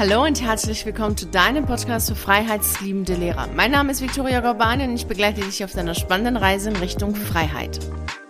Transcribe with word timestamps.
Hallo 0.00 0.24
und 0.24 0.40
herzlich 0.40 0.86
willkommen 0.86 1.14
zu 1.14 1.26
deinem 1.26 1.66
Podcast 1.66 2.08
für 2.08 2.14
freiheitsliebende 2.14 3.16
Lehrer. 3.16 3.50
Mein 3.54 3.70
Name 3.70 3.92
ist 3.92 4.00
Viktoria 4.00 4.40
Gorbani 4.40 4.84
und 4.84 4.94
ich 4.94 5.06
begleite 5.06 5.42
dich 5.42 5.62
auf 5.62 5.72
deiner 5.72 5.94
spannenden 5.94 6.38
Reise 6.38 6.70
in 6.70 6.76
Richtung 6.76 7.14
Freiheit. 7.14 7.78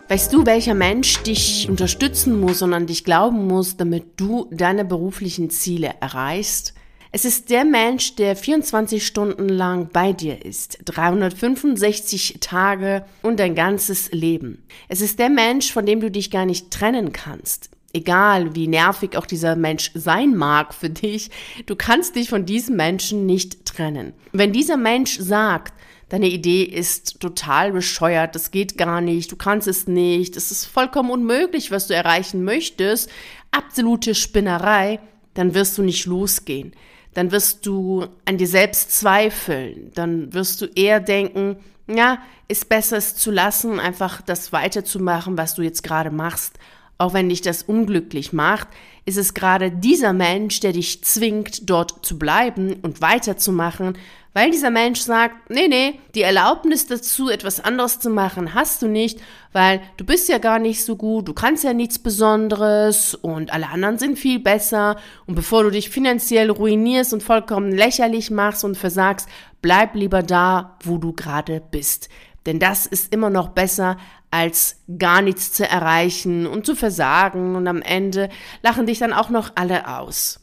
Weißt 0.09 0.33
du, 0.33 0.45
welcher 0.47 0.75
Mensch 0.75 1.23
dich 1.23 1.69
unterstützen 1.69 2.41
muss 2.41 2.61
und 2.63 2.75
an 2.75 2.89
dich 2.89 3.05
glauben 3.05 3.47
muss, 3.47 3.77
damit 3.77 4.19
du 4.19 4.49
deine 4.51 4.85
beruflichen 4.85 5.49
Ziele 5.49 5.95
erreichst? 6.01 6.75
Es 7.13 7.25
ist 7.25 7.51
der 7.51 7.65
Mensch, 7.65 8.17
der 8.17 8.35
24 8.35 9.07
Stunden 9.07 9.49
lang 9.49 9.91
bei 9.93 10.13
dir 10.13 10.45
ist, 10.45 10.79
365 10.87 12.39
Tage 12.41 13.05
und 13.23 13.39
dein 13.39 13.55
ganzes 13.55 14.11
Leben. 14.11 14.67
Es 14.89 15.01
ist 15.01 15.21
der 15.21 15.31
Mensch, 15.31 15.73
von 15.73 15.87
dem 15.87 16.01
du 16.01 16.11
dich 16.11 16.33
gar 16.33 16.47
nicht 16.47 16.73
trennen 16.73 17.13
kannst 17.13 17.71
egal 17.93 18.55
wie 18.55 18.69
nervig 18.69 19.17
auch 19.17 19.27
dieser 19.27 19.57
Mensch 19.57 19.91
sein 19.95 20.37
mag 20.37 20.75
für 20.75 20.91
dich, 20.91 21.31
du 21.67 21.77
kannst 21.77 22.17
dich 22.17 22.29
von 22.29 22.47
diesem 22.47 22.77
Menschen 22.77 23.27
nicht 23.27 23.65
trennen. 23.65 24.13
Wenn 24.33 24.53
dieser 24.53 24.77
Mensch 24.77 25.19
sagt, 25.19 25.75
deine 26.09 26.29
Idee 26.29 26.63
ist 26.63 27.21
total 27.21 27.73
bescheuert, 27.73 28.35
das 28.35 28.51
geht 28.51 28.77
gar 28.77 29.01
nicht, 29.01 29.31
du 29.31 29.37
kannst 29.37 29.69
es 29.69 29.87
nicht, 29.87 30.37
es 30.37 30.51
ist 30.51 30.67
vollkommen 30.67 31.11
unmöglich, 31.11 31.71
was 31.71 31.87
du 31.87 31.95
erreichen 31.95 32.45
möchtest, 32.45 33.11
absolute 33.51 34.15
Spinnerei, 34.15 35.01
dann 35.35 35.55
wirst 35.55 35.79
du 35.79 35.83
nicht 35.83 36.07
losgehen. 36.07 36.73
Dann 37.15 37.33
wirst 37.33 37.67
du 37.67 38.07
an 38.25 38.39
dir 38.39 38.47
selbst 38.47 38.97
zweifeln. 38.97 39.91
Dann 39.95 40.33
wirst 40.33 40.61
du 40.61 40.67
eher 40.67 41.01
denken, 41.01 41.57
ja, 41.89 42.19
ist 42.47 42.69
besser 42.69 42.99
es 42.99 43.17
zu 43.17 43.33
lassen, 43.33 43.81
einfach 43.81 44.23
das 44.23 44.53
weiterzumachen, 44.53 45.37
was 45.37 45.55
du 45.55 45.63
jetzt 45.63 45.83
gerade 45.83 46.13
machst 46.13 46.57
auch 47.01 47.15
wenn 47.15 47.31
dich 47.31 47.41
das 47.41 47.63
unglücklich 47.63 48.33
macht, 48.35 48.69
ist 49.07 49.17
es 49.17 49.33
gerade 49.33 49.71
dieser 49.71 50.13
Mensch, 50.13 50.61
der 50.61 50.73
dich 50.73 51.03
zwingt, 51.03 51.69
dort 51.71 52.05
zu 52.05 52.19
bleiben 52.19 52.75
und 52.83 53.01
weiterzumachen, 53.01 53.97
weil 54.35 54.51
dieser 54.51 54.71
Mensch 54.71 55.01
sagt, 55.01 55.49
nee, 55.49 55.67
nee, 55.67 55.99
die 56.15 56.21
Erlaubnis 56.21 56.87
dazu, 56.87 57.31
etwas 57.31 57.59
anderes 57.59 57.99
zu 58.01 58.11
machen, 58.11 58.55
hast 58.55 58.83
du 58.83 58.87
nicht, 58.87 59.19
weil 59.53 59.81
du 59.97 60.05
bist 60.05 60.29
ja 60.29 60.37
gar 60.37 60.59
nicht 60.59 60.85
so 60.85 60.95
gut, 60.95 61.27
du 61.27 61.33
kannst 61.33 61.65
ja 61.65 61.73
nichts 61.73 61.99
Besonderes 61.99 63.15
und 63.15 63.51
alle 63.53 63.71
anderen 63.71 63.99
sind 63.99 64.19
viel 64.19 64.39
besser 64.39 64.97
und 65.27 65.35
bevor 65.35 65.63
du 65.63 65.71
dich 65.71 65.89
finanziell 65.89 66.51
ruinierst 66.51 67.15
und 67.15 67.23
vollkommen 67.23 67.73
lächerlich 67.73 68.31
machst 68.31 68.63
und 68.63 68.77
versagst, 68.77 69.27
bleib 69.63 69.95
lieber 69.95 70.23
da, 70.23 70.77
wo 70.85 70.99
du 70.99 71.15
gerade 71.15 71.63
bist. 71.71 72.11
Denn 72.47 72.59
das 72.59 72.87
ist 72.87 73.13
immer 73.13 73.31
noch 73.31 73.49
besser, 73.49 73.97
als 74.31 74.77
gar 74.99 75.23
nichts 75.23 75.53
zu 75.53 75.69
erreichen 75.69 76.47
und 76.47 76.67
zu 76.67 76.75
versagen 76.75 77.57
und 77.57 77.67
am 77.67 77.83
Ende 77.83 78.29
lachen 78.63 78.87
dich 78.87 78.99
dann 78.99 79.13
auch 79.13 79.31
noch 79.31 79.53
alle 79.57 79.89
aus. 79.89 80.41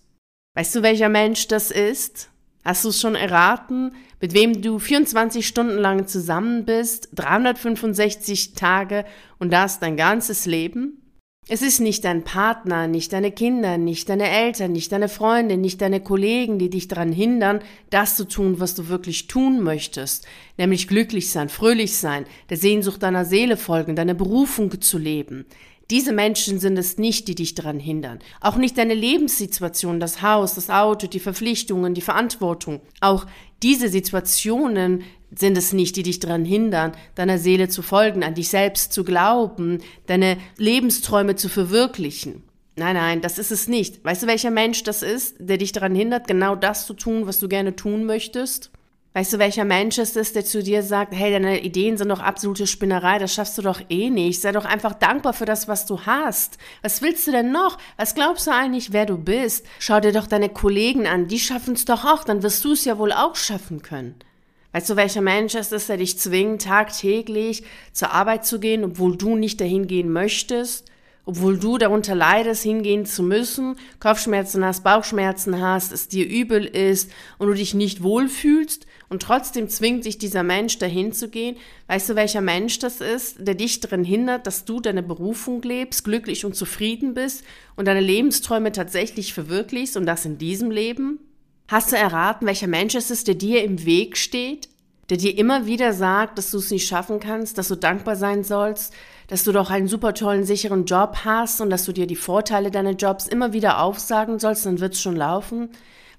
Weißt 0.55 0.75
du, 0.75 0.81
welcher 0.81 1.09
Mensch 1.09 1.47
das 1.47 1.71
ist? 1.71 2.29
Hast 2.65 2.83
du 2.83 2.89
es 2.89 2.99
schon 2.99 3.15
erraten, 3.15 3.93
mit 4.19 4.33
wem 4.33 4.61
du 4.61 4.79
24 4.79 5.47
Stunden 5.47 5.77
lang 5.77 6.07
zusammen 6.07 6.65
bist, 6.65 7.09
365 7.13 8.53
Tage 8.53 9.05
und 9.39 9.53
das 9.53 9.79
dein 9.79 9.95
ganzes 9.95 10.45
Leben? 10.45 11.01
Es 11.49 11.61
ist 11.61 11.79
nicht 11.79 12.03
dein 12.03 12.25
Partner, 12.25 12.87
nicht 12.87 13.13
deine 13.13 13.31
Kinder, 13.31 13.77
nicht 13.77 14.09
deine 14.09 14.29
Eltern, 14.29 14.73
nicht 14.73 14.91
deine 14.91 15.07
Freunde, 15.07 15.55
nicht 15.55 15.79
deine 15.79 16.01
Kollegen, 16.01 16.59
die 16.59 16.69
dich 16.69 16.89
daran 16.89 17.13
hindern, 17.13 17.61
das 17.89 18.17
zu 18.17 18.27
tun, 18.27 18.59
was 18.59 18.75
du 18.75 18.89
wirklich 18.89 19.27
tun 19.27 19.61
möchtest, 19.61 20.27
nämlich 20.57 20.89
glücklich 20.89 21.31
sein, 21.31 21.47
fröhlich 21.47 21.95
sein, 21.95 22.25
der 22.49 22.57
Sehnsucht 22.57 23.01
deiner 23.01 23.23
Seele 23.23 23.55
folgen, 23.55 23.95
deine 23.95 24.13
Berufung 24.13 24.81
zu 24.81 24.97
leben. 24.97 25.45
Diese 25.89 26.11
Menschen 26.11 26.59
sind 26.59 26.77
es 26.77 26.97
nicht, 26.97 27.29
die 27.29 27.35
dich 27.35 27.55
daran 27.55 27.79
hindern. 27.79 28.19
Auch 28.41 28.57
nicht 28.57 28.77
deine 28.77 28.93
Lebenssituation, 28.93 30.01
das 30.01 30.21
Haus, 30.21 30.55
das 30.55 30.69
Auto, 30.69 31.07
die 31.07 31.21
Verpflichtungen, 31.21 31.93
die 31.93 32.01
Verantwortung. 32.01 32.81
Auch 32.99 33.25
diese 33.63 33.87
Situationen 33.87 35.03
sind 35.35 35.57
es 35.57 35.73
nicht, 35.73 35.95
die 35.95 36.03
dich 36.03 36.19
daran 36.19 36.45
hindern, 36.45 36.93
deiner 37.15 37.37
Seele 37.37 37.69
zu 37.69 37.81
folgen, 37.81 38.23
an 38.23 38.35
dich 38.35 38.49
selbst 38.49 38.93
zu 38.93 39.03
glauben, 39.03 39.79
deine 40.05 40.37
Lebensträume 40.57 41.35
zu 41.35 41.49
verwirklichen. 41.49 42.43
Nein, 42.75 42.95
nein, 42.95 43.21
das 43.21 43.39
ist 43.39 43.51
es 43.51 43.67
nicht. 43.67 44.05
Weißt 44.05 44.23
du, 44.23 44.27
welcher 44.27 44.51
Mensch 44.51 44.83
das 44.83 45.01
ist, 45.01 45.35
der 45.39 45.57
dich 45.57 45.71
daran 45.71 45.95
hindert, 45.95 46.27
genau 46.27 46.55
das 46.55 46.85
zu 46.85 46.93
tun, 46.93 47.25
was 47.25 47.39
du 47.39 47.47
gerne 47.47 47.75
tun 47.75 48.05
möchtest? 48.05 48.71
Weißt 49.17 49.33
du, 49.33 49.39
welcher 49.39 49.65
Mensch 49.65 49.97
es 49.97 50.15
ist, 50.15 50.35
der 50.35 50.45
zu 50.45 50.61
dir 50.61 50.83
sagt, 50.83 51.11
hey, 51.15 51.31
deine 51.31 51.61
Ideen 51.61 51.97
sind 51.97 52.09
doch 52.09 52.19
absolute 52.19 52.67
Spinnerei, 52.67 53.17
das 53.17 53.33
schaffst 53.33 53.57
du 53.57 53.63
doch 53.63 53.81
eh 53.89 54.11
nicht. 54.11 54.41
Sei 54.41 54.51
doch 54.51 54.65
einfach 54.65 54.93
dankbar 54.93 55.33
für 55.33 55.45
das, 55.45 55.67
was 55.67 55.87
du 55.87 56.01
hast. 56.01 56.59
Was 56.83 57.01
willst 57.01 57.25
du 57.25 57.31
denn 57.31 57.51
noch? 57.51 57.79
Was 57.97 58.13
glaubst 58.13 58.45
du 58.45 58.51
eigentlich, 58.51 58.93
wer 58.93 59.07
du 59.07 59.17
bist? 59.17 59.65
Schau 59.79 59.99
dir 59.99 60.11
doch 60.11 60.27
deine 60.27 60.49
Kollegen 60.49 61.07
an, 61.07 61.27
die 61.27 61.39
schaffen 61.39 61.73
es 61.73 61.85
doch 61.85 62.05
auch, 62.05 62.25
dann 62.25 62.43
wirst 62.43 62.63
du 62.63 62.73
es 62.73 62.85
ja 62.85 62.99
wohl 62.99 63.11
auch 63.11 63.35
schaffen 63.35 63.81
können. 63.81 64.13
Weißt 64.77 64.91
du, 64.91 64.95
welcher 64.95 65.21
Mensch 65.21 65.55
es 65.55 65.71
ist, 65.71 65.89
der 65.89 65.97
dich 65.97 66.19
zwingt, 66.19 66.61
tagtäglich 66.61 67.63
zur 67.93 68.11
Arbeit 68.11 68.45
zu 68.45 68.59
gehen, 68.59 68.83
obwohl 68.83 69.17
du 69.17 69.35
nicht 69.35 69.59
dahin 69.59 69.87
gehen 69.87 70.11
möchtest? 70.11 70.85
obwohl 71.29 71.57
du 71.57 71.77
darunter 71.77 72.15
leidest, 72.15 72.63
hingehen 72.63 73.05
zu 73.05 73.21
müssen, 73.21 73.75
Kopfschmerzen 73.99 74.63
hast, 74.63 74.85
Bauchschmerzen 74.85 75.61
hast, 75.61 75.91
es 75.91 76.07
dir 76.07 76.25
übel 76.25 76.63
ist 76.63 77.11
und 77.37 77.49
du 77.49 77.53
dich 77.53 77.73
nicht 77.73 78.01
wohlfühlst 78.01 78.87
und 79.09 79.23
trotzdem 79.23 79.67
zwingt 79.67 80.05
sich 80.05 80.17
dieser 80.17 80.43
Mensch 80.43 80.77
dahin 80.77 81.11
zu 81.11 81.27
gehen. 81.27 81.57
Weißt 81.87 82.07
du, 82.07 82.15
welcher 82.15 82.39
Mensch 82.39 82.79
das 82.79 83.01
ist, 83.01 83.45
der 83.45 83.55
dich 83.55 83.81
darin 83.81 84.05
hindert, 84.05 84.47
dass 84.47 84.63
du 84.63 84.79
deine 84.79 85.03
Berufung 85.03 85.61
lebst, 85.63 86.05
glücklich 86.05 86.45
und 86.45 86.55
zufrieden 86.55 87.13
bist 87.13 87.43
und 87.75 87.89
deine 87.89 87.99
Lebensträume 87.99 88.71
tatsächlich 88.71 89.33
verwirklichst 89.33 89.97
und 89.97 90.05
das 90.05 90.23
in 90.23 90.37
diesem 90.37 90.71
Leben? 90.71 91.26
Hast 91.69 91.91
du 91.91 91.97
erraten, 91.97 92.47
welcher 92.47 92.67
Mensch 92.67 92.95
es 92.95 93.11
ist, 93.11 93.27
der 93.27 93.35
dir 93.35 93.61
im 93.65 93.83
Weg 93.85 94.15
steht? 94.15 94.69
Der 95.09 95.17
dir 95.17 95.37
immer 95.37 95.65
wieder 95.65 95.91
sagt, 95.91 96.37
dass 96.37 96.51
du 96.51 96.59
es 96.59 96.71
nicht 96.71 96.87
schaffen 96.87 97.19
kannst, 97.19 97.57
dass 97.57 97.67
du 97.67 97.75
dankbar 97.75 98.15
sein 98.15 98.45
sollst, 98.45 98.93
dass 99.27 99.43
du 99.43 99.51
doch 99.51 99.69
einen 99.69 99.89
super 99.89 100.13
tollen, 100.13 100.45
sicheren 100.45 100.85
Job 100.85 101.25
hast 101.25 101.59
und 101.59 101.69
dass 101.69 101.83
du 101.83 101.91
dir 101.91 102.07
die 102.07 102.15
Vorteile 102.15 102.71
deiner 102.71 102.91
Jobs 102.91 103.27
immer 103.27 103.51
wieder 103.51 103.81
aufsagen 103.81 104.39
sollst, 104.39 104.65
dann 104.65 104.79
wird's 104.79 105.01
schon 105.01 105.17
laufen. 105.17 105.69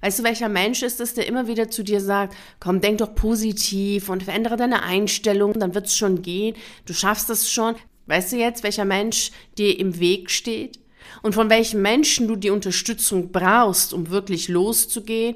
Weißt 0.01 0.19
du, 0.19 0.23
welcher 0.23 0.49
Mensch 0.49 0.83
ist 0.83 1.01
es, 1.01 1.15
der 1.15 1.25
immer 1.25 1.47
wieder 1.47 1.69
zu 1.71 1.83
dir 1.83 1.99
sagt, 1.99 2.35
komm, 2.59 2.79
denk 2.79 2.99
doch 2.99 3.15
positiv 3.15 4.09
und 4.09 4.23
verändere 4.23 4.55
deine 4.55 4.83
Einstellung, 4.83 5.53
dann 5.59 5.73
wird's 5.73 5.97
schon 5.97 6.21
gehen, 6.21 6.55
du 6.85 6.93
schaffst 6.93 7.29
es 7.31 7.51
schon. 7.51 7.75
Weißt 8.05 8.33
du 8.33 8.37
jetzt, 8.37 8.61
welcher 8.61 8.85
Mensch 8.85 9.31
dir 9.57 9.79
im 9.79 9.99
Weg 9.99 10.29
steht? 10.29 10.79
Und 11.21 11.35
von 11.35 11.49
welchen 11.49 11.81
Menschen 11.81 12.27
du 12.27 12.35
die 12.35 12.49
Unterstützung 12.49 13.31
brauchst, 13.31 13.93
um 13.93 14.09
wirklich 14.09 14.47
loszugehen, 14.47 15.35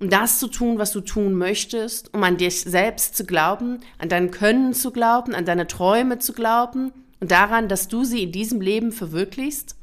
um 0.00 0.08
das 0.08 0.38
zu 0.38 0.48
tun, 0.48 0.78
was 0.78 0.92
du 0.92 1.02
tun 1.02 1.34
möchtest, 1.34 2.12
um 2.14 2.22
an 2.24 2.38
dich 2.38 2.62
selbst 2.62 3.16
zu 3.16 3.24
glauben, 3.26 3.80
an 3.98 4.08
dein 4.08 4.30
Können 4.30 4.72
zu 4.72 4.90
glauben, 4.90 5.34
an 5.34 5.44
deine 5.44 5.66
Träume 5.66 6.18
zu 6.18 6.32
glauben 6.32 6.92
und 7.20 7.30
daran, 7.30 7.68
dass 7.68 7.88
du 7.88 8.04
sie 8.04 8.22
in 8.22 8.32
diesem 8.32 8.60
Leben 8.60 8.92
verwirklichst? 8.92 9.76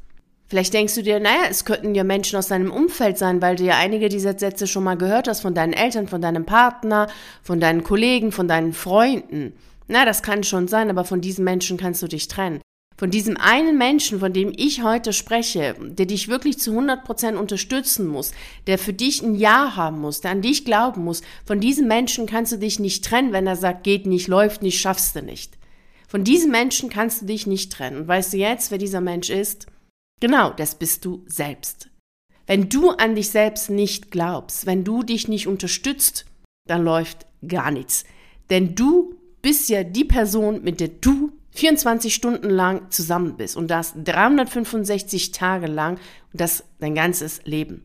Vielleicht 0.47 0.73
denkst 0.73 0.95
du 0.95 1.03
dir, 1.03 1.19
naja, 1.19 1.41
es 1.49 1.65
könnten 1.65 1.93
ja 1.93 2.05
Menschen 2.05 2.39
aus 2.39 2.47
deinem 2.47 2.71
Umfeld 2.71 3.17
sein, 3.17 3.41
weil 3.41 3.57
du 3.57 3.65
ja 3.65 3.77
einige 3.77 4.07
dieser 4.07 4.39
Sätze 4.39 4.65
schon 4.65 4.83
mal 4.83 4.95
gehört 4.95 5.27
hast 5.27 5.41
von 5.41 5.53
deinen 5.53 5.73
Eltern, 5.73 6.07
von 6.07 6.21
deinem 6.21 6.45
Partner, 6.45 7.07
von 7.43 7.59
deinen 7.59 7.83
Kollegen, 7.83 8.31
von 8.31 8.47
deinen 8.47 8.73
Freunden. 8.73 9.53
Na, 9.87 10.05
das 10.05 10.23
kann 10.23 10.43
schon 10.43 10.67
sein, 10.67 10.89
aber 10.89 11.03
von 11.03 11.21
diesen 11.21 11.43
Menschen 11.43 11.77
kannst 11.77 12.01
du 12.01 12.07
dich 12.07 12.27
trennen. 12.27 12.61
Von 12.97 13.11
diesem 13.11 13.37
einen 13.37 13.77
Menschen, 13.77 14.19
von 14.19 14.33
dem 14.33 14.51
ich 14.57 14.81
heute 14.81 15.13
spreche, 15.13 15.75
der 15.79 16.07
dich 16.07 16.29
wirklich 16.29 16.57
zu 16.57 16.71
100 16.71 17.03
Prozent 17.03 17.37
unterstützen 17.37 18.07
muss, 18.07 18.31
der 18.65 18.79
für 18.79 18.93
dich 18.93 19.21
ein 19.21 19.35
Ja 19.35 19.75
haben 19.75 20.01
muss, 20.01 20.21
der 20.21 20.31
an 20.31 20.41
dich 20.41 20.65
glauben 20.65 21.03
muss, 21.03 21.21
von 21.45 21.59
diesem 21.59 21.87
Menschen 21.87 22.25
kannst 22.25 22.53
du 22.53 22.57
dich 22.57 22.79
nicht 22.79 23.05
trennen, 23.05 23.33
wenn 23.33 23.45
er 23.45 23.55
sagt, 23.55 23.83
geht 23.83 24.07
nicht, 24.07 24.27
läuft 24.27 24.63
nicht, 24.63 24.79
schaffst 24.79 25.15
du 25.15 25.21
nicht. 25.21 25.59
Von 26.07 26.23
diesem 26.23 26.49
Menschen 26.49 26.89
kannst 26.89 27.21
du 27.21 27.25
dich 27.27 27.45
nicht 27.45 27.71
trennen. 27.71 27.97
Und 27.97 28.07
weißt 28.07 28.33
du 28.33 28.37
jetzt, 28.37 28.71
wer 28.71 28.79
dieser 28.79 29.01
Mensch 29.01 29.29
ist? 29.29 29.67
Genau, 30.19 30.49
das 30.51 30.75
bist 30.75 31.05
du 31.05 31.23
selbst. 31.27 31.89
Wenn 32.47 32.69
du 32.69 32.91
an 32.91 33.13
dich 33.13 33.29
selbst 33.29 33.69
nicht 33.69 34.09
glaubst, 34.09 34.65
wenn 34.65 34.83
du 34.83 35.03
dich 35.03 35.27
nicht 35.27 35.47
unterstützt, 35.47 36.25
dann 36.65 36.83
läuft 36.83 37.27
gar 37.47 37.69
nichts. 37.69 38.05
Denn 38.49 38.73
du 38.73 39.15
bist 39.43 39.69
ja 39.69 39.83
die 39.83 40.05
Person, 40.05 40.63
mit 40.63 40.79
der 40.79 40.87
du 40.87 41.33
24 41.57 42.13
Stunden 42.13 42.51
lang 42.51 42.91
zusammen 42.91 43.35
bist 43.35 43.57
und 43.57 43.69
das 43.71 43.93
365 44.03 45.31
Tage 45.31 45.65
lang 45.65 45.97
und 46.31 46.39
das 46.39 46.63
dein 46.79 46.93
ganzes 46.93 47.41
Leben. 47.45 47.81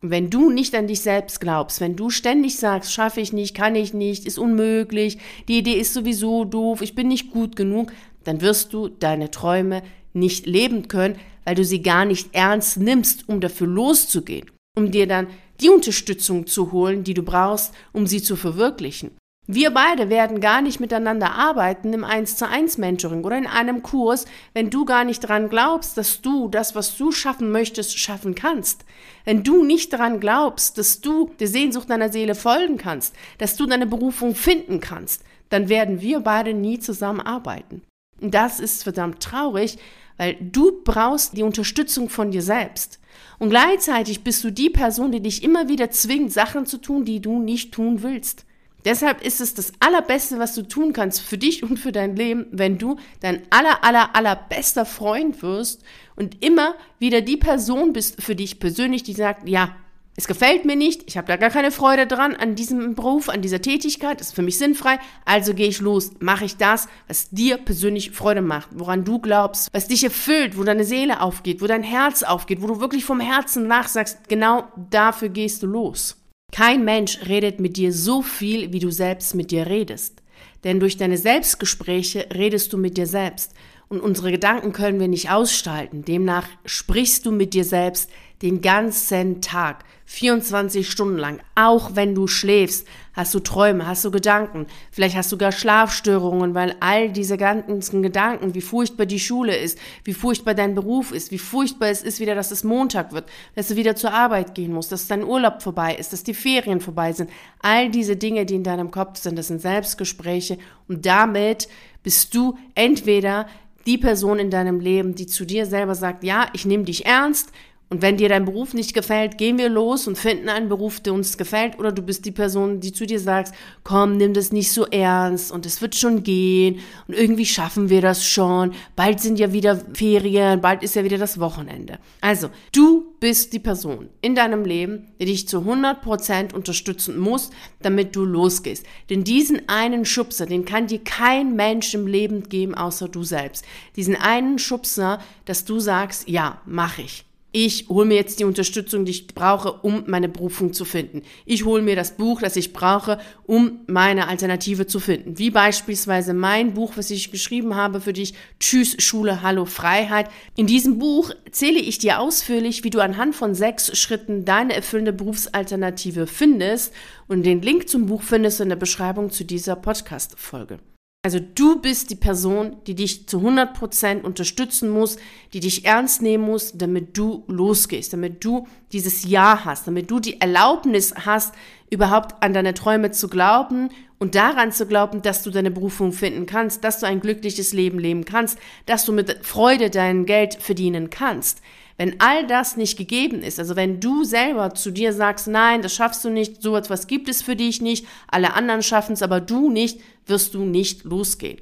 Und 0.00 0.10
wenn 0.10 0.30
du 0.30 0.50
nicht 0.50 0.76
an 0.76 0.86
dich 0.86 1.00
selbst 1.00 1.40
glaubst, 1.40 1.80
wenn 1.80 1.96
du 1.96 2.08
ständig 2.10 2.56
sagst, 2.56 2.92
schaffe 2.92 3.20
ich 3.20 3.32
nicht, 3.32 3.56
kann 3.56 3.74
ich 3.74 3.94
nicht, 3.94 4.26
ist 4.26 4.38
unmöglich, 4.38 5.18
die 5.48 5.58
Idee 5.58 5.74
ist 5.74 5.92
sowieso 5.92 6.44
doof, 6.44 6.82
ich 6.82 6.94
bin 6.94 7.08
nicht 7.08 7.32
gut 7.32 7.56
genug, 7.56 7.92
dann 8.22 8.40
wirst 8.40 8.72
du 8.72 8.88
deine 8.88 9.32
Träume 9.32 9.82
nicht 10.12 10.46
leben 10.46 10.86
können, 10.86 11.16
weil 11.44 11.56
du 11.56 11.64
sie 11.64 11.82
gar 11.82 12.04
nicht 12.04 12.32
ernst 12.32 12.76
nimmst, 12.76 13.28
um 13.28 13.40
dafür 13.40 13.66
loszugehen, 13.66 14.50
um 14.76 14.92
dir 14.92 15.08
dann 15.08 15.26
die 15.60 15.68
Unterstützung 15.68 16.46
zu 16.46 16.70
holen, 16.70 17.02
die 17.02 17.14
du 17.14 17.24
brauchst, 17.24 17.74
um 17.92 18.06
sie 18.06 18.22
zu 18.22 18.36
verwirklichen. 18.36 19.10
Wir 19.46 19.72
beide 19.72 20.08
werden 20.08 20.40
gar 20.40 20.62
nicht 20.62 20.80
miteinander 20.80 21.32
arbeiten 21.32 21.92
im 21.92 22.02
1 22.02 22.36
zu 22.36 22.48
1 22.48 22.78
Mentoring 22.78 23.24
oder 23.24 23.36
in 23.36 23.46
einem 23.46 23.82
Kurs, 23.82 24.24
wenn 24.54 24.70
du 24.70 24.86
gar 24.86 25.04
nicht 25.04 25.22
daran 25.22 25.50
glaubst, 25.50 25.98
dass 25.98 26.22
du 26.22 26.48
das, 26.48 26.74
was 26.74 26.96
du 26.96 27.12
schaffen 27.12 27.52
möchtest, 27.52 27.98
schaffen 27.98 28.34
kannst. 28.34 28.86
Wenn 29.26 29.42
du 29.42 29.62
nicht 29.62 29.92
daran 29.92 30.18
glaubst, 30.18 30.78
dass 30.78 31.02
du 31.02 31.30
der 31.40 31.48
Sehnsucht 31.48 31.90
deiner 31.90 32.10
Seele 32.10 32.34
folgen 32.34 32.78
kannst, 32.78 33.14
dass 33.36 33.56
du 33.56 33.66
deine 33.66 33.86
Berufung 33.86 34.34
finden 34.34 34.80
kannst, 34.80 35.22
dann 35.50 35.68
werden 35.68 36.00
wir 36.00 36.20
beide 36.20 36.54
nie 36.54 36.78
zusammenarbeiten. 36.78 37.82
Und 38.22 38.32
das 38.32 38.60
ist 38.60 38.82
verdammt 38.82 39.22
traurig, 39.22 39.76
weil 40.16 40.38
du 40.40 40.82
brauchst 40.84 41.36
die 41.36 41.42
Unterstützung 41.42 42.08
von 42.08 42.30
dir 42.30 42.40
selbst. 42.42 42.98
Und 43.38 43.50
gleichzeitig 43.50 44.24
bist 44.24 44.42
du 44.42 44.50
die 44.50 44.70
Person, 44.70 45.12
die 45.12 45.20
dich 45.20 45.42
immer 45.42 45.68
wieder 45.68 45.90
zwingt, 45.90 46.32
Sachen 46.32 46.64
zu 46.64 46.78
tun, 46.78 47.04
die 47.04 47.20
du 47.20 47.40
nicht 47.40 47.74
tun 47.74 48.02
willst. 48.02 48.46
Deshalb 48.84 49.24
ist 49.24 49.40
es 49.40 49.54
das 49.54 49.72
Allerbeste, 49.80 50.38
was 50.38 50.54
du 50.54 50.62
tun 50.62 50.92
kannst 50.92 51.20
für 51.20 51.38
dich 51.38 51.62
und 51.62 51.78
für 51.78 51.92
dein 51.92 52.16
Leben, 52.16 52.46
wenn 52.50 52.76
du 52.76 52.96
dein 53.20 53.42
aller, 53.50 53.82
aller, 53.82 54.14
allerbester 54.14 54.84
Freund 54.84 55.42
wirst 55.42 55.82
und 56.16 56.44
immer 56.44 56.74
wieder 56.98 57.22
die 57.22 57.38
Person 57.38 57.94
bist 57.94 58.22
für 58.22 58.36
dich 58.36 58.60
persönlich, 58.60 59.02
die 59.02 59.14
sagt, 59.14 59.48
ja, 59.48 59.74
es 60.16 60.28
gefällt 60.28 60.64
mir 60.64 60.76
nicht, 60.76 61.02
ich 61.06 61.16
habe 61.16 61.26
da 61.26 61.36
gar 61.36 61.50
keine 61.50 61.72
Freude 61.72 62.06
dran 62.06 62.36
an 62.36 62.54
diesem 62.54 62.94
Beruf, 62.94 63.28
an 63.28 63.42
dieser 63.42 63.60
Tätigkeit, 63.60 64.20
ist 64.20 64.34
für 64.34 64.42
mich 64.42 64.58
sinnfrei, 64.58 65.00
also 65.24 65.54
gehe 65.54 65.66
ich 65.66 65.80
los, 65.80 66.12
mache 66.20 66.44
ich 66.44 66.56
das, 66.56 66.86
was 67.08 67.30
dir 67.30 67.56
persönlich 67.56 68.12
Freude 68.12 68.42
macht, 68.42 68.68
woran 68.74 69.04
du 69.04 69.18
glaubst, 69.18 69.70
was 69.72 69.88
dich 69.88 70.04
erfüllt, 70.04 70.56
wo 70.56 70.62
deine 70.62 70.84
Seele 70.84 71.20
aufgeht, 71.20 71.62
wo 71.62 71.66
dein 71.66 71.82
Herz 71.82 72.22
aufgeht, 72.22 72.62
wo 72.62 72.68
du 72.68 72.80
wirklich 72.80 73.04
vom 73.04 73.18
Herzen 73.18 73.66
nachsagst, 73.66 74.28
genau 74.28 74.68
dafür 74.90 75.30
gehst 75.30 75.64
du 75.64 75.66
los. 75.66 76.16
Kein 76.54 76.84
Mensch 76.84 77.18
redet 77.26 77.58
mit 77.58 77.76
dir 77.76 77.92
so 77.92 78.22
viel, 78.22 78.72
wie 78.72 78.78
du 78.78 78.92
selbst 78.92 79.34
mit 79.34 79.50
dir 79.50 79.66
redest. 79.66 80.22
Denn 80.62 80.78
durch 80.78 80.96
deine 80.96 81.18
Selbstgespräche 81.18 82.28
redest 82.32 82.72
du 82.72 82.78
mit 82.78 82.96
dir 82.96 83.08
selbst. 83.08 83.54
Und 83.88 84.00
unsere 84.00 84.30
Gedanken 84.30 84.72
können 84.72 85.00
wir 85.00 85.08
nicht 85.08 85.32
ausstalten. 85.32 86.04
Demnach 86.04 86.46
sprichst 86.64 87.26
du 87.26 87.32
mit 87.32 87.54
dir 87.54 87.64
selbst 87.64 88.08
den 88.44 88.60
ganzen 88.60 89.40
Tag, 89.40 89.84
24 90.04 90.90
Stunden 90.90 91.16
lang. 91.16 91.40
Auch 91.54 91.96
wenn 91.96 92.14
du 92.14 92.26
schläfst, 92.26 92.86
hast 93.14 93.32
du 93.32 93.40
Träume, 93.40 93.86
hast 93.86 94.04
du 94.04 94.10
Gedanken. 94.10 94.66
Vielleicht 94.90 95.16
hast 95.16 95.32
du 95.32 95.38
gar 95.38 95.50
Schlafstörungen, 95.50 96.54
weil 96.54 96.76
all 96.80 97.10
diese 97.10 97.38
ganzen 97.38 98.02
Gedanken, 98.02 98.54
wie 98.54 98.60
furchtbar 98.60 99.06
die 99.06 99.18
Schule 99.18 99.56
ist, 99.56 99.78
wie 100.04 100.12
furchtbar 100.12 100.52
dein 100.52 100.74
Beruf 100.74 101.10
ist, 101.10 101.30
wie 101.30 101.38
furchtbar 101.38 101.88
es 101.88 102.02
ist 102.02 102.20
wieder, 102.20 102.34
dass 102.34 102.50
es 102.50 102.64
Montag 102.64 103.12
wird, 103.12 103.30
dass 103.54 103.68
du 103.68 103.76
wieder 103.76 103.96
zur 103.96 104.12
Arbeit 104.12 104.54
gehen 104.54 104.74
musst, 104.74 104.92
dass 104.92 105.08
dein 105.08 105.24
Urlaub 105.24 105.62
vorbei 105.62 105.94
ist, 105.94 106.12
dass 106.12 106.22
die 106.22 106.34
Ferien 106.34 106.80
vorbei 106.80 107.14
sind. 107.14 107.30
All 107.62 107.90
diese 107.90 108.16
Dinge, 108.16 108.44
die 108.44 108.56
in 108.56 108.62
deinem 108.62 108.90
Kopf 108.90 109.18
sind, 109.20 109.38
das 109.38 109.48
sind 109.48 109.62
Selbstgespräche 109.62 110.58
und 110.86 111.06
damit 111.06 111.66
bist 112.02 112.34
du 112.34 112.58
entweder 112.74 113.46
die 113.86 113.96
Person 113.98 114.38
in 114.38 114.50
deinem 114.50 114.80
Leben, 114.80 115.14
die 115.14 115.26
zu 115.26 115.46
dir 115.46 115.64
selber 115.64 115.94
sagt, 115.94 116.24
ja, 116.24 116.48
ich 116.52 116.66
nehme 116.66 116.84
dich 116.84 117.06
ernst 117.06 117.50
und 117.90 118.02
wenn 118.02 118.16
dir 118.16 118.28
dein 118.28 118.44
Beruf 118.44 118.74
nicht 118.74 118.94
gefällt, 118.94 119.38
gehen 119.38 119.58
wir 119.58 119.68
los 119.68 120.08
und 120.08 120.16
finden 120.16 120.48
einen 120.48 120.68
Beruf, 120.68 121.00
der 121.00 121.12
uns 121.12 121.36
gefällt. 121.36 121.78
Oder 121.78 121.92
du 121.92 122.02
bist 122.02 122.24
die 122.24 122.32
Person, 122.32 122.80
die 122.80 122.92
zu 122.92 123.06
dir 123.06 123.20
sagst, 123.20 123.54
komm, 123.84 124.16
nimm 124.16 124.32
das 124.32 124.52
nicht 124.52 124.72
so 124.72 124.86
ernst 124.86 125.52
und 125.52 125.66
es 125.66 125.82
wird 125.82 125.94
schon 125.94 126.22
gehen 126.22 126.80
und 127.06 127.14
irgendwie 127.14 127.46
schaffen 127.46 127.90
wir 127.90 128.00
das 128.00 128.26
schon. 128.26 128.72
Bald 128.96 129.20
sind 129.20 129.38
ja 129.38 129.52
wieder 129.52 129.80
Ferien, 129.92 130.60
bald 130.60 130.82
ist 130.82 130.96
ja 130.96 131.04
wieder 131.04 131.18
das 131.18 131.38
Wochenende. 131.38 131.98
Also, 132.20 132.48
du 132.72 133.14
bist 133.20 133.52
die 133.52 133.60
Person 133.60 134.08
in 134.22 134.34
deinem 134.34 134.64
Leben, 134.64 135.12
die 135.20 135.26
dich 135.26 135.46
zu 135.46 135.58
100% 135.58 136.54
unterstützen 136.54 137.18
muss, 137.18 137.50
damit 137.82 138.16
du 138.16 138.24
losgehst. 138.24 138.86
Denn 139.10 139.24
diesen 139.24 139.68
einen 139.68 140.06
Schubser, 140.06 140.46
den 140.46 140.64
kann 140.64 140.86
dir 140.86 141.04
kein 141.04 141.54
Mensch 141.54 141.94
im 141.94 142.06
Leben 142.06 142.48
geben, 142.48 142.74
außer 142.74 143.08
du 143.08 143.22
selbst. 143.24 143.64
Diesen 143.94 144.16
einen 144.16 144.58
Schubser, 144.58 145.20
dass 145.44 145.64
du 145.64 145.80
sagst, 145.80 146.28
ja, 146.28 146.60
mach 146.66 146.98
ich 146.98 147.24
ich 147.56 147.88
hole 147.88 148.04
mir 148.04 148.16
jetzt 148.16 148.40
die 148.40 148.44
Unterstützung, 148.44 149.04
die 149.04 149.12
ich 149.12 149.28
brauche, 149.28 149.72
um 149.72 150.02
meine 150.08 150.28
Berufung 150.28 150.72
zu 150.72 150.84
finden. 150.84 151.22
Ich 151.46 151.64
hole 151.64 151.82
mir 151.82 151.94
das 151.94 152.16
Buch, 152.16 152.40
das 152.40 152.56
ich 152.56 152.72
brauche, 152.72 153.20
um 153.44 153.78
meine 153.86 154.26
Alternative 154.26 154.88
zu 154.88 154.98
finden. 154.98 155.38
Wie 155.38 155.50
beispielsweise 155.50 156.34
mein 156.34 156.74
Buch, 156.74 156.94
was 156.96 157.10
ich 157.10 157.30
geschrieben 157.30 157.76
habe 157.76 158.00
für 158.00 158.12
dich, 158.12 158.34
Tschüss 158.58 158.96
Schule, 158.98 159.40
Hallo 159.42 159.66
Freiheit. 159.66 160.30
In 160.56 160.66
diesem 160.66 160.98
Buch 160.98 161.30
erzähle 161.44 161.78
ich 161.78 161.98
dir 161.98 162.18
ausführlich, 162.18 162.82
wie 162.82 162.90
du 162.90 162.98
anhand 162.98 163.36
von 163.36 163.54
sechs 163.54 163.96
Schritten 163.96 164.44
deine 164.44 164.74
erfüllende 164.74 165.12
Berufsalternative 165.12 166.26
findest. 166.26 166.92
Und 167.28 167.44
den 167.44 167.62
Link 167.62 167.88
zum 167.88 168.06
Buch 168.06 168.22
findest 168.22 168.58
du 168.58 168.64
in 168.64 168.70
der 168.70 168.76
Beschreibung 168.76 169.30
zu 169.30 169.44
dieser 169.44 169.76
Podcast-Folge. 169.76 170.80
Also 171.24 171.40
du 171.40 171.80
bist 171.80 172.10
die 172.10 172.16
Person, 172.16 172.76
die 172.86 172.94
dich 172.94 173.26
zu 173.26 173.38
100% 173.38 174.20
unterstützen 174.20 174.90
muss, 174.90 175.16
die 175.54 175.60
dich 175.60 175.86
ernst 175.86 176.20
nehmen 176.20 176.44
muss, 176.44 176.76
damit 176.76 177.16
du 177.16 177.44
losgehst, 177.48 178.12
damit 178.12 178.44
du 178.44 178.68
dieses 178.92 179.24
Ja 179.24 179.64
hast, 179.64 179.86
damit 179.86 180.10
du 180.10 180.20
die 180.20 180.38
Erlaubnis 180.42 181.14
hast, 181.24 181.54
überhaupt 181.88 182.42
an 182.42 182.52
deine 182.52 182.74
Träume 182.74 183.10
zu 183.10 183.28
glauben 183.28 183.88
und 184.18 184.34
daran 184.34 184.70
zu 184.70 184.84
glauben, 184.84 185.22
dass 185.22 185.42
du 185.42 185.50
deine 185.50 185.70
Berufung 185.70 186.12
finden 186.12 186.44
kannst, 186.44 186.84
dass 186.84 187.00
du 187.00 187.06
ein 187.06 187.20
glückliches 187.20 187.72
Leben 187.72 187.98
leben 187.98 188.26
kannst, 188.26 188.58
dass 188.84 189.06
du 189.06 189.12
mit 189.14 189.46
Freude 189.46 189.88
dein 189.88 190.26
Geld 190.26 190.56
verdienen 190.60 191.08
kannst. 191.08 191.62
Wenn 191.96 192.20
all 192.20 192.46
das 192.46 192.76
nicht 192.76 192.96
gegeben 192.96 193.42
ist, 193.42 193.58
also 193.58 193.76
wenn 193.76 194.00
du 194.00 194.24
selber 194.24 194.74
zu 194.74 194.90
dir 194.90 195.12
sagst, 195.12 195.46
nein, 195.46 195.82
das 195.82 195.94
schaffst 195.94 196.24
du 196.24 196.30
nicht, 196.30 196.62
so 196.62 196.76
etwas 196.76 197.06
gibt 197.06 197.28
es 197.28 197.42
für 197.42 197.56
dich 197.56 197.80
nicht, 197.80 198.06
alle 198.28 198.54
anderen 198.54 198.82
schaffen 198.82 199.12
es, 199.12 199.22
aber 199.22 199.40
du 199.40 199.70
nicht, 199.70 200.00
wirst 200.26 200.54
du 200.54 200.64
nicht 200.64 201.04
losgehen. 201.04 201.60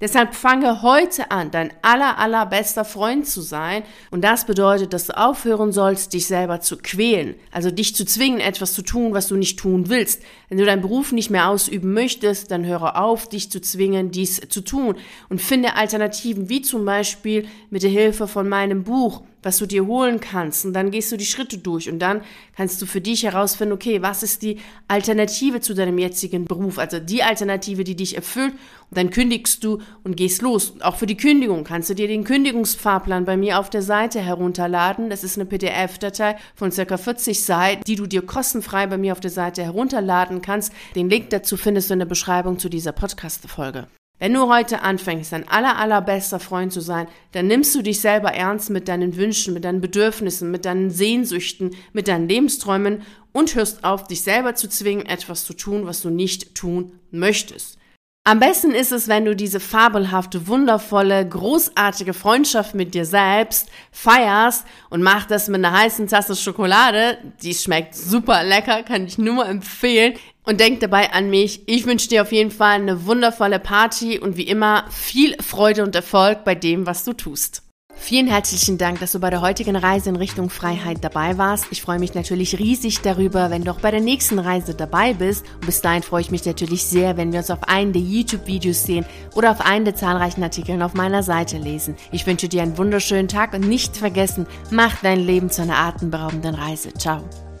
Deshalb 0.00 0.34
fange 0.34 0.82
heute 0.82 1.30
an, 1.30 1.52
dein 1.52 1.72
aller, 1.80 2.18
allerbester 2.18 2.84
Freund 2.84 3.28
zu 3.28 3.40
sein. 3.40 3.84
Und 4.10 4.24
das 4.24 4.44
bedeutet, 4.44 4.92
dass 4.92 5.06
du 5.06 5.16
aufhören 5.16 5.70
sollst, 5.70 6.12
dich 6.12 6.26
selber 6.26 6.60
zu 6.60 6.78
quälen. 6.78 7.36
Also 7.52 7.70
dich 7.70 7.94
zu 7.94 8.04
zwingen, 8.04 8.40
etwas 8.40 8.74
zu 8.74 8.82
tun, 8.82 9.14
was 9.14 9.28
du 9.28 9.36
nicht 9.36 9.56
tun 9.56 9.88
willst. 9.88 10.20
Wenn 10.48 10.58
du 10.58 10.64
deinen 10.64 10.82
Beruf 10.82 11.12
nicht 11.12 11.30
mehr 11.30 11.48
ausüben 11.48 11.94
möchtest, 11.94 12.50
dann 12.50 12.66
höre 12.66 13.00
auf, 13.00 13.28
dich 13.28 13.52
zu 13.52 13.60
zwingen, 13.60 14.10
dies 14.10 14.40
zu 14.48 14.62
tun. 14.62 14.96
Und 15.28 15.40
finde 15.40 15.76
Alternativen, 15.76 16.48
wie 16.48 16.60
zum 16.60 16.84
Beispiel 16.84 17.46
mit 17.70 17.84
der 17.84 17.90
Hilfe 17.90 18.26
von 18.26 18.48
meinem 18.48 18.82
Buch 18.82 19.22
was 19.44 19.58
du 19.58 19.66
dir 19.66 19.86
holen 19.86 20.20
kannst. 20.20 20.64
Und 20.64 20.72
dann 20.72 20.90
gehst 20.90 21.12
du 21.12 21.16
die 21.16 21.26
Schritte 21.26 21.58
durch 21.58 21.90
und 21.90 21.98
dann 21.98 22.22
kannst 22.56 22.80
du 22.80 22.86
für 22.86 23.00
dich 23.00 23.24
herausfinden, 23.24 23.74
okay, 23.74 24.02
was 24.02 24.22
ist 24.22 24.42
die 24.42 24.58
Alternative 24.88 25.60
zu 25.60 25.74
deinem 25.74 25.98
jetzigen 25.98 26.44
Beruf? 26.44 26.78
Also 26.78 26.98
die 26.98 27.22
Alternative, 27.22 27.84
die 27.84 27.96
dich 27.96 28.16
erfüllt. 28.16 28.52
Und 28.52 28.98
dann 28.98 29.10
kündigst 29.10 29.64
du 29.64 29.80
und 30.02 30.16
gehst 30.16 30.42
los. 30.42 30.74
Auch 30.80 30.96
für 30.96 31.06
die 31.06 31.16
Kündigung 31.16 31.64
kannst 31.64 31.90
du 31.90 31.94
dir 31.94 32.08
den 32.08 32.24
Kündigungsfahrplan 32.24 33.24
bei 33.24 33.36
mir 33.36 33.58
auf 33.58 33.70
der 33.70 33.82
Seite 33.82 34.20
herunterladen. 34.20 35.10
Das 35.10 35.24
ist 35.24 35.36
eine 35.36 35.46
PDF-Datei 35.46 36.36
von 36.54 36.70
circa 36.70 36.96
40 36.96 37.42
Seiten, 37.42 37.84
die 37.84 37.96
du 37.96 38.06
dir 38.06 38.22
kostenfrei 38.22 38.86
bei 38.86 38.98
mir 38.98 39.12
auf 39.12 39.20
der 39.20 39.30
Seite 39.30 39.62
herunterladen 39.62 40.42
kannst. 40.42 40.72
Den 40.94 41.10
Link 41.10 41.30
dazu 41.30 41.56
findest 41.56 41.90
du 41.90 41.94
in 41.94 42.00
der 42.00 42.06
Beschreibung 42.06 42.58
zu 42.58 42.68
dieser 42.68 42.92
Podcast-Folge. 42.92 43.86
Wenn 44.20 44.32
du 44.32 44.48
heute 44.48 44.82
anfängst, 44.82 45.32
dein 45.32 45.48
aller, 45.48 45.76
allerbester 45.76 46.38
Freund 46.38 46.72
zu 46.72 46.80
sein, 46.80 47.08
dann 47.32 47.48
nimmst 47.48 47.74
du 47.74 47.82
dich 47.82 48.00
selber 48.00 48.32
ernst 48.32 48.70
mit 48.70 48.86
deinen 48.86 49.16
Wünschen, 49.16 49.54
mit 49.54 49.64
deinen 49.64 49.80
Bedürfnissen, 49.80 50.52
mit 50.52 50.64
deinen 50.64 50.90
Sehnsüchten, 50.90 51.74
mit 51.92 52.06
deinen 52.06 52.28
Lebensträumen 52.28 53.02
und 53.32 53.56
hörst 53.56 53.82
auf, 53.82 54.06
dich 54.06 54.22
selber 54.22 54.54
zu 54.54 54.68
zwingen, 54.68 55.04
etwas 55.04 55.44
zu 55.44 55.52
tun, 55.52 55.86
was 55.86 56.00
du 56.00 56.10
nicht 56.10 56.54
tun 56.54 56.92
möchtest. 57.10 57.78
Am 58.26 58.40
besten 58.40 58.70
ist 58.70 58.90
es, 58.90 59.06
wenn 59.06 59.26
du 59.26 59.36
diese 59.36 59.60
fabelhafte, 59.60 60.46
wundervolle, 60.46 61.28
großartige 61.28 62.14
Freundschaft 62.14 62.74
mit 62.74 62.94
dir 62.94 63.04
selbst 63.04 63.68
feierst 63.92 64.64
und 64.88 65.02
mach 65.02 65.26
das 65.26 65.48
mit 65.48 65.62
einer 65.62 65.78
heißen 65.78 66.06
Tasse 66.06 66.34
Schokolade. 66.34 67.18
Die 67.42 67.52
schmeckt 67.52 67.94
super 67.94 68.42
lecker, 68.42 68.82
kann 68.82 69.04
ich 69.04 69.18
nur 69.18 69.46
empfehlen. 69.46 70.14
Und 70.44 70.60
denk 70.60 70.80
dabei 70.80 71.12
an 71.12 71.30
mich. 71.30 71.62
Ich 71.66 71.86
wünsche 71.86 72.08
dir 72.08 72.22
auf 72.22 72.32
jeden 72.32 72.50
Fall 72.50 72.74
eine 72.74 73.06
wundervolle 73.06 73.58
Party 73.58 74.18
und 74.18 74.36
wie 74.36 74.42
immer 74.42 74.84
viel 74.90 75.36
Freude 75.42 75.82
und 75.82 75.94
Erfolg 75.96 76.44
bei 76.44 76.54
dem, 76.54 76.86
was 76.86 77.04
du 77.04 77.14
tust. 77.14 77.64
Vielen 77.96 78.26
herzlichen 78.26 78.76
Dank, 78.76 79.00
dass 79.00 79.12
du 79.12 79.20
bei 79.20 79.30
der 79.30 79.40
heutigen 79.40 79.76
Reise 79.76 80.10
in 80.10 80.16
Richtung 80.16 80.50
Freiheit 80.50 81.02
dabei 81.02 81.38
warst. 81.38 81.66
Ich 81.70 81.80
freue 81.80 81.98
mich 81.98 82.14
natürlich 82.14 82.58
riesig 82.58 83.00
darüber, 83.00 83.50
wenn 83.50 83.64
du 83.64 83.70
auch 83.70 83.80
bei 83.80 83.90
der 83.90 84.00
nächsten 84.00 84.38
Reise 84.38 84.74
dabei 84.74 85.14
bist. 85.14 85.46
Und 85.54 85.66
bis 85.66 85.80
dahin 85.80 86.02
freue 86.02 86.20
ich 86.20 86.30
mich 86.30 86.44
natürlich 86.44 86.84
sehr, 86.84 87.16
wenn 87.16 87.32
wir 87.32 87.38
uns 87.38 87.50
auf 87.50 87.66
einen 87.66 87.92
der 87.92 88.02
YouTube-Videos 88.02 88.84
sehen 88.84 89.06
oder 89.34 89.52
auf 89.52 89.62
einen 89.62 89.86
der 89.86 89.94
zahlreichen 89.94 90.42
Artikeln 90.42 90.82
auf 90.82 90.94
meiner 90.94 91.22
Seite 91.22 91.56
lesen. 91.56 91.96
Ich 92.12 92.26
wünsche 92.26 92.48
dir 92.48 92.62
einen 92.62 92.76
wunderschönen 92.76 93.28
Tag 93.28 93.54
und 93.54 93.66
nicht 93.66 93.96
vergessen, 93.96 94.46
mach 94.70 95.00
dein 95.00 95.20
Leben 95.20 95.50
zu 95.50 95.62
einer 95.62 95.78
atemberaubenden 95.78 96.56
Reise. 96.56 96.92
Ciao. 96.92 97.24